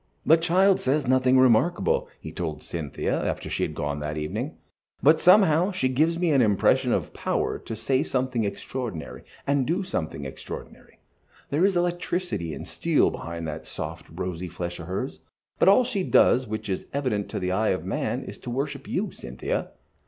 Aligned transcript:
"The 0.25 0.35
child 0.35 0.79
says 0.79 1.05
nothing 1.07 1.37
remarkable," 1.37 2.07
he 2.19 2.31
told 2.31 2.63
Cynthia, 2.63 3.23
after 3.23 3.51
she 3.51 3.61
had 3.61 3.75
gone 3.75 3.99
that 3.99 4.17
evening, 4.17 4.57
"but 5.03 5.21
somehow 5.21 5.69
she 5.69 5.89
gives 5.89 6.17
me 6.17 6.31
an 6.31 6.41
impression 6.41 6.91
of 6.91 7.13
power 7.13 7.59
to 7.59 7.75
say 7.75 8.01
something 8.01 8.43
extraordinary, 8.43 9.21
and 9.45 9.67
do 9.67 9.83
something 9.83 10.25
extraordinary. 10.25 10.97
There 11.51 11.63
is 11.63 11.77
electricity 11.77 12.51
and 12.55 12.67
steel 12.67 13.11
behind 13.11 13.47
that 13.47 13.67
soft, 13.67 14.07
rosy 14.09 14.47
flesh 14.47 14.79
of 14.79 14.87
hers. 14.87 15.19
But 15.59 15.69
all 15.69 15.83
she 15.83 16.01
does 16.01 16.47
which 16.47 16.67
is 16.67 16.87
evident 16.93 17.29
to 17.29 17.39
the 17.39 17.51
eye 17.51 17.69
of 17.69 17.85
man 17.85 18.23
is 18.23 18.39
to 18.39 18.49
worship 18.49 18.87
you, 18.87 19.11
Cynthia." 19.11 19.67